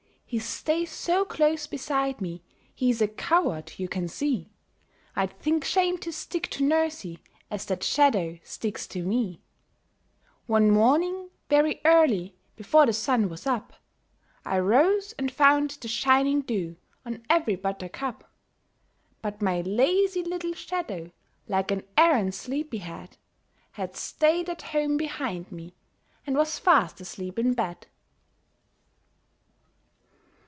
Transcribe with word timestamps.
He 0.33 0.39
stays 0.39 0.89
so 0.89 1.25
close 1.25 1.67
beside 1.67 2.21
me, 2.21 2.41
he's 2.73 3.01
a 3.01 3.07
coward 3.09 3.73
you 3.75 3.89
can 3.89 4.07
see; 4.07 4.49
I'd 5.13 5.37
think 5.41 5.65
shame 5.65 5.97
to 5.97 6.13
stick 6.13 6.47
to 6.51 6.63
nursie 6.63 7.19
as 7.49 7.65
that 7.65 7.83
shadow 7.83 8.39
sticks 8.41 8.87
to 8.95 9.03
me! 9.05 9.41
MY 9.41 9.41
SHADOW 9.41 9.41
[Pg 9.41 9.41
21] 10.47 10.63
One 10.63 10.71
morning, 10.71 11.29
very 11.49 11.81
early, 11.83 12.37
before 12.55 12.85
the 12.85 12.93
sun 12.93 13.27
was 13.27 13.45
up, 13.45 13.73
I 14.45 14.57
rose 14.59 15.11
and 15.17 15.29
found 15.29 15.71
the 15.71 15.89
shining 15.89 16.43
dew 16.43 16.77
on 17.05 17.23
every 17.29 17.57
buttercup; 17.57 18.31
But 19.21 19.41
my 19.41 19.59
lazy 19.59 20.23
little 20.23 20.53
shadow, 20.53 21.11
like 21.49 21.71
an 21.71 21.83
arrant 21.97 22.33
sleepy 22.35 22.77
head, 22.77 23.17
Had 23.71 23.97
stayed 23.97 24.49
at 24.49 24.61
home 24.61 24.95
behind 24.95 25.51
me 25.51 25.75
and 26.25 26.37
was 26.37 26.57
fast 26.57 27.01
asleep 27.01 27.37
in 27.37 27.53
bed. 27.53 27.87